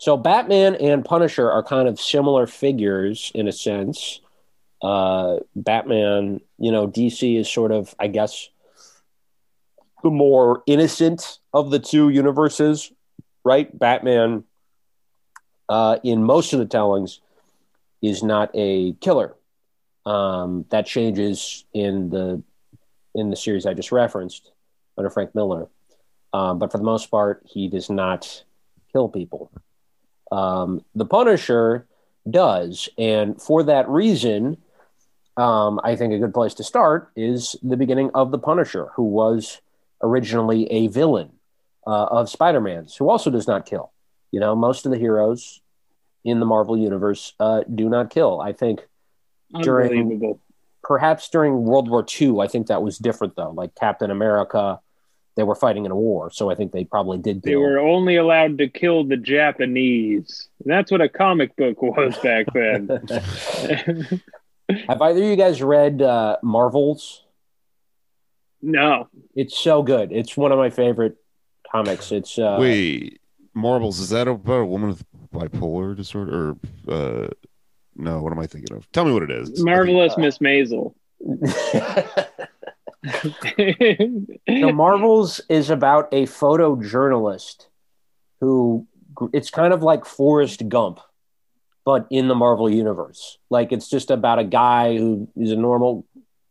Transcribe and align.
So 0.00 0.16
Batman 0.16 0.76
and 0.76 1.04
Punisher 1.04 1.50
are 1.52 1.62
kind 1.62 1.86
of 1.86 2.00
similar 2.00 2.46
figures 2.46 3.30
in 3.34 3.46
a 3.46 3.52
sense. 3.52 4.20
Uh, 4.82 5.40
Batman, 5.54 6.40
you 6.56 6.72
know, 6.72 6.88
DC 6.88 7.38
is 7.38 7.50
sort 7.50 7.70
of, 7.70 7.94
I 7.98 8.06
guess, 8.06 8.48
the 10.02 10.08
more 10.08 10.62
innocent 10.66 11.40
of 11.52 11.70
the 11.70 11.78
two 11.78 12.08
universes, 12.08 12.90
right? 13.44 13.78
Batman, 13.78 14.44
uh, 15.68 15.98
in 16.02 16.24
most 16.24 16.54
of 16.54 16.60
the 16.60 16.64
tellings, 16.64 17.20
is 18.00 18.22
not 18.22 18.50
a 18.54 18.94
killer. 19.02 19.36
Um, 20.06 20.64
that 20.70 20.86
changes 20.86 21.66
in 21.74 22.08
the 22.08 22.42
in 23.14 23.28
the 23.28 23.36
series 23.36 23.66
I 23.66 23.74
just 23.74 23.92
referenced 23.92 24.50
under 24.96 25.10
Frank 25.10 25.34
Miller, 25.34 25.68
um, 26.32 26.58
but 26.58 26.72
for 26.72 26.78
the 26.78 26.84
most 26.84 27.10
part, 27.10 27.42
he 27.44 27.68
does 27.68 27.90
not 27.90 28.44
kill 28.92 29.10
people. 29.10 29.50
Um, 30.30 30.84
the 30.94 31.04
Punisher 31.04 31.86
does, 32.28 32.88
and 32.98 33.40
for 33.40 33.62
that 33.64 33.88
reason, 33.88 34.56
um, 35.36 35.80
I 35.82 35.96
think 35.96 36.12
a 36.12 36.18
good 36.18 36.34
place 36.34 36.54
to 36.54 36.64
start 36.64 37.10
is 37.16 37.56
the 37.62 37.76
beginning 37.76 38.10
of 38.14 38.30
the 38.30 38.38
Punisher, 38.38 38.88
who 38.94 39.04
was 39.04 39.60
originally 40.02 40.70
a 40.70 40.88
villain 40.88 41.30
uh, 41.86 42.04
of 42.06 42.28
Spider-Man's, 42.28 42.96
who 42.96 43.08
also 43.08 43.30
does 43.30 43.46
not 43.46 43.66
kill. 43.66 43.90
You 44.30 44.40
know, 44.40 44.54
most 44.54 44.86
of 44.86 44.92
the 44.92 44.98
heroes 44.98 45.60
in 46.24 46.40
the 46.40 46.46
Marvel 46.46 46.76
universe 46.76 47.32
uh, 47.40 47.62
do 47.74 47.88
not 47.88 48.10
kill. 48.10 48.40
I 48.40 48.52
think 48.52 48.86
during 49.62 50.38
perhaps 50.82 51.28
during 51.28 51.64
World 51.64 51.88
War 51.88 52.04
II, 52.20 52.40
I 52.40 52.46
think 52.46 52.68
that 52.68 52.82
was 52.82 52.98
different 52.98 53.36
though. 53.36 53.50
Like 53.50 53.74
Captain 53.74 54.10
America, 54.10 54.80
they 55.36 55.42
were 55.42 55.54
fighting 55.54 55.84
in 55.84 55.90
a 55.90 55.96
war, 55.96 56.30
so 56.30 56.50
I 56.50 56.54
think 56.54 56.72
they 56.72 56.84
probably 56.84 57.18
did. 57.18 57.42
They 57.42 57.56
were 57.56 57.78
only 57.78 58.16
allowed 58.16 58.58
to 58.58 58.68
kill 58.68 59.04
the 59.04 59.16
Japanese. 59.16 60.48
That's 60.64 60.90
what 60.90 61.00
a 61.00 61.08
comic 61.08 61.56
book 61.56 61.80
was 61.80 62.16
back 62.18 62.46
then. 62.54 62.88
Have 64.88 65.02
either 65.02 65.22
of 65.22 65.28
you 65.28 65.36
guys 65.36 65.62
read 65.62 66.02
uh, 66.02 66.36
Marvels? 66.42 67.24
No. 68.62 69.08
It's 69.34 69.56
so 69.56 69.82
good. 69.82 70.12
It's 70.12 70.36
one 70.36 70.52
of 70.52 70.58
my 70.58 70.70
favorite 70.70 71.16
comics. 71.70 72.12
It's 72.12 72.38
uh, 72.38 72.56
wait, 72.60 73.20
Marvels. 73.54 74.00
Is 74.00 74.10
that 74.10 74.28
about 74.28 74.60
a 74.60 74.66
woman 74.66 74.90
with 74.90 75.04
bipolar 75.32 75.96
disorder? 75.96 76.56
Or 76.88 76.92
uh, 76.92 77.28
no? 77.96 78.22
What 78.22 78.32
am 78.32 78.38
I 78.38 78.46
thinking 78.46 78.76
of? 78.76 78.90
Tell 78.92 79.04
me 79.04 79.12
what 79.12 79.22
it 79.22 79.30
is. 79.30 79.62
Marvelous 79.62 80.16
Miss 80.16 80.38
Maisel. 80.38 80.94
so 84.48 84.72
Marvels 84.72 85.40
is 85.48 85.70
about 85.70 86.08
a 86.12 86.26
photojournalist 86.26 87.66
who 88.40 88.86
it's 89.32 89.50
kind 89.50 89.72
of 89.72 89.82
like 89.82 90.04
Forrest 90.04 90.68
Gump, 90.68 91.00
but 91.84 92.06
in 92.10 92.28
the 92.28 92.34
Marvel 92.34 92.70
universe. 92.70 93.38
Like 93.50 93.72
it's 93.72 93.88
just 93.88 94.10
about 94.10 94.38
a 94.38 94.44
guy 94.44 94.96
who 94.96 95.28
is 95.36 95.50
a 95.50 95.56
normal 95.56 96.06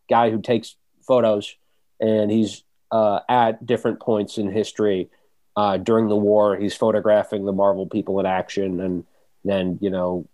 guy 0.09 0.29
who 0.29 0.41
takes 0.41 0.75
photos, 1.07 1.55
and 1.99 2.31
he's 2.31 2.63
uh, 2.91 3.19
at 3.27 3.65
different 3.65 3.99
points 3.99 4.37
in 4.37 4.51
history 4.51 5.09
uh, 5.55 5.77
during 5.77 6.07
the 6.07 6.15
war. 6.15 6.55
He's 6.57 6.75
photographing 6.75 7.45
the 7.45 7.51
Marvel 7.51 7.87
people 7.87 8.19
in 8.19 8.25
action, 8.25 8.79
and 8.79 9.05
then 9.43 9.79
you 9.81 9.89
know 9.89 10.27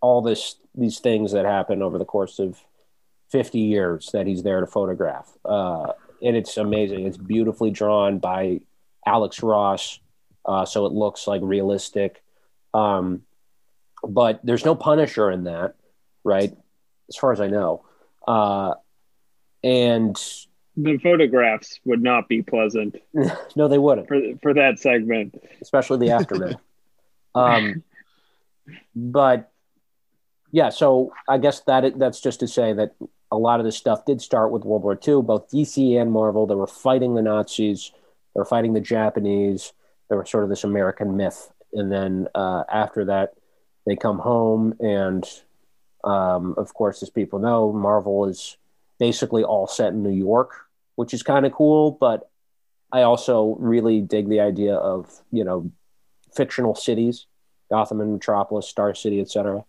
all 0.00 0.22
this 0.22 0.56
these 0.74 1.00
things 1.00 1.32
that 1.32 1.44
happen 1.44 1.82
over 1.82 1.98
the 1.98 2.04
course 2.04 2.38
of 2.38 2.58
50 3.30 3.58
years 3.58 4.10
that 4.12 4.26
he's 4.26 4.42
there 4.42 4.60
to 4.60 4.66
photograph. 4.66 5.30
Uh, 5.44 5.92
and 6.22 6.36
it's 6.36 6.56
amazing. 6.56 7.06
It's 7.06 7.16
beautifully 7.16 7.70
drawn 7.70 8.18
by 8.18 8.60
Alex 9.06 9.42
Ross, 9.42 10.00
uh, 10.44 10.64
so 10.64 10.86
it 10.86 10.92
looks 10.92 11.26
like 11.26 11.40
realistic. 11.42 12.22
Um, 12.74 13.22
but 14.02 14.40
there's 14.44 14.64
no 14.64 14.74
Punisher 14.74 15.30
in 15.30 15.44
that, 15.44 15.74
right? 16.24 16.56
As 17.08 17.16
far 17.16 17.32
as 17.32 17.40
I 17.40 17.48
know. 17.48 17.84
Uh, 18.26 18.74
and 19.62 20.16
the 20.76 20.98
photographs 20.98 21.80
would 21.84 22.02
not 22.02 22.28
be 22.28 22.42
pleasant. 22.42 22.96
no, 23.56 23.68
they 23.68 23.78
wouldn't 23.78 24.08
for 24.08 24.20
for 24.42 24.54
that 24.54 24.78
segment, 24.78 25.40
especially 25.60 26.06
the 26.06 26.12
aftermath. 26.12 26.60
um, 27.34 27.82
but 28.94 29.50
yeah, 30.52 30.70
so 30.70 31.12
I 31.28 31.38
guess 31.38 31.60
that 31.60 31.98
that's 31.98 32.20
just 32.20 32.40
to 32.40 32.48
say 32.48 32.72
that 32.72 32.94
a 33.30 33.38
lot 33.38 33.60
of 33.60 33.66
this 33.66 33.76
stuff 33.76 34.04
did 34.04 34.20
start 34.20 34.50
with 34.50 34.64
World 34.64 34.82
War 34.82 34.98
II. 35.06 35.22
Both 35.22 35.50
DC 35.50 36.00
and 36.00 36.10
Marvel, 36.10 36.46
they 36.46 36.54
were 36.54 36.66
fighting 36.66 37.14
the 37.14 37.22
Nazis, 37.22 37.92
they 38.34 38.38
were 38.38 38.44
fighting 38.44 38.72
the 38.72 38.80
Japanese. 38.80 39.72
They 40.08 40.16
were 40.16 40.26
sort 40.26 40.44
of 40.44 40.50
this 40.50 40.64
American 40.64 41.16
myth, 41.16 41.52
and 41.72 41.90
then 41.90 42.26
uh, 42.34 42.64
after 42.68 43.04
that, 43.06 43.34
they 43.86 43.94
come 43.94 44.18
home, 44.18 44.74
and 44.80 45.24
um, 46.02 46.54
of 46.58 46.74
course, 46.74 47.02
as 47.02 47.10
people 47.10 47.38
know, 47.38 47.72
Marvel 47.72 48.26
is 48.26 48.56
basically 48.98 49.44
all 49.44 49.68
set 49.68 49.92
in 49.92 50.02
New 50.02 50.10
York, 50.10 50.66
which 50.96 51.14
is 51.14 51.22
kind 51.22 51.46
of 51.46 51.52
cool. 51.52 51.92
But 51.92 52.28
I 52.90 53.02
also 53.02 53.56
really 53.60 54.00
dig 54.00 54.28
the 54.28 54.40
idea 54.40 54.74
of 54.74 55.08
you 55.30 55.44
know 55.44 55.70
fictional 56.34 56.74
cities, 56.74 57.26
Gotham 57.70 58.00
and 58.00 58.12
Metropolis, 58.12 58.68
Star 58.68 58.94
City, 58.94 59.20
etc. 59.20 59.64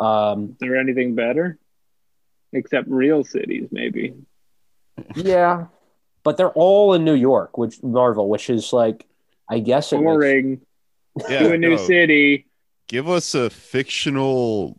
Um, 0.00 0.50
is 0.50 0.56
there 0.58 0.76
anything 0.76 1.14
better? 1.14 1.58
Except 2.52 2.88
real 2.88 3.24
cities, 3.24 3.68
maybe. 3.70 4.14
Yeah, 5.14 5.66
but 6.22 6.36
they're 6.36 6.50
all 6.50 6.94
in 6.94 7.04
New 7.04 7.14
York, 7.14 7.58
which 7.58 7.82
Marvel, 7.82 8.28
which 8.28 8.50
is 8.50 8.72
like, 8.72 9.06
I 9.48 9.58
guess, 9.58 9.90
boring. 9.90 10.60
Yeah, 11.28 11.38
to 11.40 11.52
a 11.54 11.58
new 11.58 11.70
no. 11.70 11.76
city. 11.76 12.46
Give 12.88 13.08
us 13.08 13.34
a 13.34 13.48
fictional, 13.48 14.76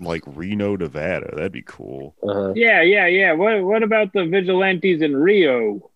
like 0.00 0.22
Reno, 0.26 0.76
Nevada. 0.76 1.30
That'd 1.34 1.52
be 1.52 1.62
cool. 1.62 2.14
Uh-huh. 2.22 2.52
Yeah, 2.54 2.82
yeah, 2.82 3.06
yeah. 3.06 3.32
What 3.32 3.62
What 3.64 3.82
about 3.82 4.12
the 4.12 4.26
vigilantes 4.26 5.02
in 5.02 5.16
Rio? 5.16 5.90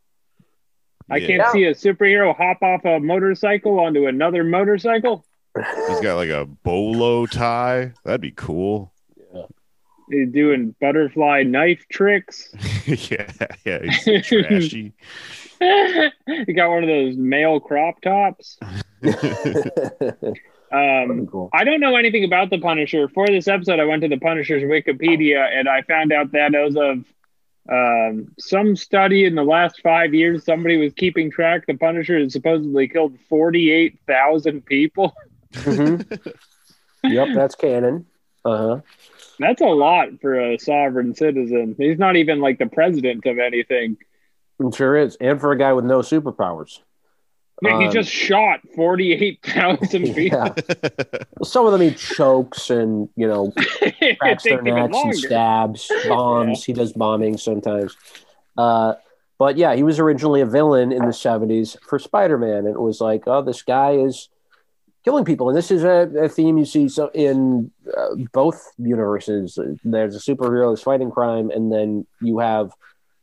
I 1.10 1.16
yeah. 1.16 1.26
can't 1.26 1.52
see 1.52 1.64
a 1.64 1.74
superhero 1.74 2.34
hop 2.34 2.62
off 2.62 2.84
a 2.84 3.00
motorcycle 3.00 3.80
onto 3.80 4.06
another 4.06 4.44
motorcycle. 4.44 5.26
He's 5.54 6.00
got 6.00 6.16
like 6.16 6.30
a 6.30 6.46
bolo 6.46 7.26
tie. 7.26 7.92
That'd 8.04 8.22
be 8.22 8.30
cool 8.30 8.92
doing 10.10 10.74
butterfly 10.80 11.42
knife 11.42 11.86
tricks. 11.90 12.54
yeah, 12.86 13.30
yeah, 13.64 13.78
he's 13.82 14.26
trashy. 14.26 14.92
he 16.46 16.52
got 16.52 16.70
one 16.70 16.82
of 16.82 16.88
those 16.88 17.16
male 17.16 17.60
crop 17.60 18.00
tops. 18.00 18.58
um, 20.72 21.26
cool. 21.26 21.50
I 21.52 21.64
don't 21.64 21.80
know 21.80 21.96
anything 21.96 22.24
about 22.24 22.50
the 22.50 22.58
Punisher. 22.58 23.08
For 23.08 23.26
this 23.26 23.48
episode, 23.48 23.78
I 23.78 23.84
went 23.84 24.02
to 24.02 24.08
the 24.08 24.18
Punisher's 24.18 24.62
Wikipedia 24.62 25.38
and 25.38 25.68
I 25.68 25.82
found 25.82 26.12
out 26.12 26.32
that 26.32 26.54
as 26.54 26.76
of 26.76 27.04
um, 27.70 28.34
some 28.38 28.74
study 28.74 29.24
in 29.24 29.36
the 29.36 29.44
last 29.44 29.80
five 29.82 30.14
years, 30.14 30.44
somebody 30.44 30.78
was 30.78 30.92
keeping 30.94 31.30
track. 31.30 31.66
The 31.66 31.74
Punisher 31.74 32.18
has 32.18 32.32
supposedly 32.32 32.88
killed 32.88 33.18
forty-eight 33.28 34.00
thousand 34.06 34.66
people. 34.66 35.14
mm-hmm. 35.52 36.02
Yep, 37.04 37.28
that's 37.34 37.54
canon. 37.54 38.06
Uh 38.44 38.56
huh. 38.56 38.80
That's 39.42 39.60
a 39.60 39.66
lot 39.66 40.08
for 40.20 40.38
a 40.38 40.58
sovereign 40.58 41.14
citizen. 41.14 41.74
He's 41.78 41.98
not 41.98 42.16
even 42.16 42.40
like 42.40 42.58
the 42.58 42.66
president 42.66 43.26
of 43.26 43.38
anything. 43.38 43.96
It 44.60 44.74
sure 44.74 44.96
is. 44.96 45.16
And 45.20 45.40
for 45.40 45.52
a 45.52 45.58
guy 45.58 45.72
with 45.72 45.84
no 45.84 45.98
superpowers. 45.98 46.78
Yeah, 47.62 47.78
he 47.78 47.86
um, 47.86 47.92
just 47.92 48.10
shot 48.10 48.60
48,000 48.74 50.14
people. 50.14 50.38
Yeah. 50.38 50.54
Some 51.44 51.64
of 51.66 51.72
them 51.72 51.80
he 51.80 51.92
chokes 51.92 52.70
and, 52.70 53.08
you 53.14 53.28
know, 53.28 53.52
cracks 54.18 54.42
their 54.42 54.62
necks 54.62 54.96
and 54.96 55.16
stabs, 55.16 55.90
bombs. 56.08 56.60
Yeah. 56.60 56.64
He 56.66 56.72
does 56.72 56.92
bombing 56.92 57.36
sometimes. 57.38 57.96
Uh, 58.58 58.94
but 59.38 59.56
yeah, 59.56 59.76
he 59.76 59.84
was 59.84 60.00
originally 60.00 60.40
a 60.40 60.46
villain 60.46 60.90
in 60.90 61.00
the 61.00 61.12
70s 61.12 61.76
for 61.82 62.00
Spider 62.00 62.36
Man. 62.36 62.58
And 62.58 62.74
it 62.74 62.80
was 62.80 63.00
like, 63.00 63.24
oh, 63.26 63.42
this 63.42 63.62
guy 63.62 63.92
is 63.92 64.28
killing 65.04 65.24
people. 65.24 65.48
And 65.48 65.56
this 65.56 65.70
is 65.70 65.84
a, 65.84 66.10
a 66.18 66.28
theme 66.28 66.58
you 66.58 66.64
see 66.64 66.88
so 66.88 67.10
in 67.14 67.70
both 68.32 68.72
universes. 68.78 69.58
There's 69.84 70.16
a 70.16 70.18
superhero 70.18 70.70
who's 70.70 70.82
fighting 70.82 71.10
crime, 71.10 71.50
and 71.50 71.72
then 71.72 72.06
you 72.20 72.38
have 72.38 72.72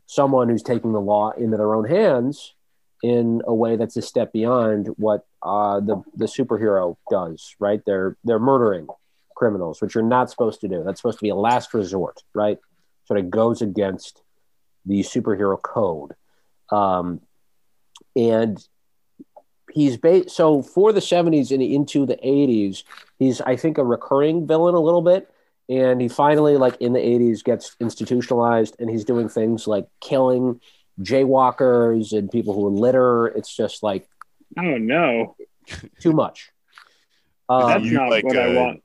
someone 0.05 0.49
who's 0.49 0.63
taking 0.63 0.91
the 0.91 1.01
law 1.01 1.31
into 1.31 1.57
their 1.57 1.75
own 1.75 1.85
hands 1.85 2.53
in 3.01 3.41
a 3.45 3.53
way 3.53 3.75
that's 3.75 3.95
a 3.95 4.01
step 4.01 4.33
beyond 4.33 4.87
what 4.97 5.25
uh, 5.41 5.79
the 5.79 6.01
the 6.15 6.25
superhero 6.25 6.97
does. 7.09 7.55
Right? 7.59 7.81
They're 7.85 8.17
they're 8.23 8.39
murdering 8.39 8.87
criminals, 9.35 9.81
which 9.81 9.95
you're 9.95 10.03
not 10.03 10.29
supposed 10.29 10.61
to 10.61 10.67
do. 10.67 10.83
That's 10.83 10.99
supposed 10.99 11.19
to 11.19 11.23
be 11.23 11.29
a 11.29 11.35
last 11.35 11.73
resort. 11.73 12.23
Right? 12.33 12.57
Sort 13.05 13.19
of 13.19 13.29
goes 13.29 13.61
against 13.61 14.21
the 14.85 15.01
superhero 15.01 15.61
code. 15.61 16.13
Um, 16.71 17.21
and 18.15 18.57
he's 19.71 19.97
ba- 19.97 20.29
so 20.29 20.61
for 20.61 20.91
the 20.91 20.99
70s 20.99 21.51
and 21.51 21.61
into 21.61 22.05
the 22.05 22.17
80s 22.17 22.83
he's 23.19 23.41
i 23.41 23.55
think 23.55 23.77
a 23.77 23.83
recurring 23.83 24.47
villain 24.47 24.75
a 24.75 24.79
little 24.79 25.01
bit 25.01 25.29
and 25.67 26.01
he 26.01 26.07
finally 26.07 26.57
like 26.57 26.75
in 26.81 26.93
the 26.93 26.99
80s 26.99 27.43
gets 27.43 27.75
institutionalized 27.79 28.75
and 28.79 28.89
he's 28.89 29.05
doing 29.05 29.29
things 29.29 29.67
like 29.67 29.87
killing 30.01 30.59
jaywalkers 31.01 32.17
and 32.17 32.31
people 32.31 32.53
who 32.53 32.69
litter 32.69 33.27
it's 33.27 33.55
just 33.55 33.83
like 33.83 34.07
oh 34.57 34.77
no 34.77 35.35
too 35.99 36.11
much 36.13 36.49
Um, 37.49 37.67
That's 37.67 37.85
you 37.85 37.93
not 37.93 38.09
like, 38.11 38.23
what 38.23 38.37
I 38.37 38.51
uh, 38.51 38.53
want. 38.53 38.83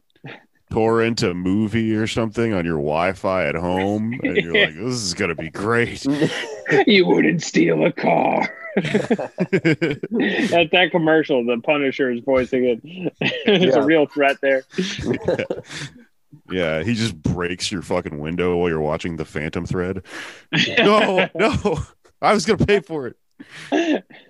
torrent 0.72 1.22
a 1.22 1.34
movie 1.34 1.94
or 1.94 2.06
something 2.06 2.54
on 2.54 2.64
your 2.64 2.78
Wi-Fi 2.78 3.44
at 3.46 3.54
home, 3.54 4.18
and 4.22 4.36
you're 4.38 4.54
like, 4.54 4.74
"This 4.74 4.94
is 4.94 5.12
gonna 5.12 5.34
be 5.34 5.50
great." 5.50 6.02
you 6.86 7.04
wouldn't 7.04 7.42
steal 7.42 7.84
a 7.84 7.92
car. 7.92 8.48
At 8.76 10.70
that 10.72 10.88
commercial, 10.90 11.44
the 11.44 11.60
Punisher 11.62 12.10
is 12.10 12.20
voicing 12.20 12.64
it. 12.64 13.12
There's 13.46 13.74
Yeah. 13.74 13.80
a 13.80 13.84
real 13.84 14.06
threat 14.06 14.38
there. 14.40 14.64
yeah, 16.50 16.82
he 16.82 16.94
just 16.94 17.20
breaks 17.22 17.70
your 17.70 17.82
fucking 17.82 18.18
window 18.18 18.56
while 18.56 18.68
you're 18.68 18.80
watching 18.80 19.16
the 19.16 19.24
Phantom 19.24 19.66
Thread. 19.66 20.02
No, 20.78 21.28
no, 21.34 21.78
I 22.22 22.32
was 22.34 22.46
gonna 22.46 22.64
pay 22.64 22.80
for 22.80 23.08
it. 23.08 24.04